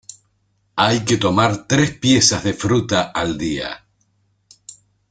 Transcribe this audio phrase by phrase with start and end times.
[0.77, 3.85] Hay que tomar tres piezas de fruta al día.